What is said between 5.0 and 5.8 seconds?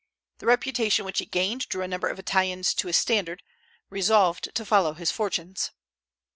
fortunes.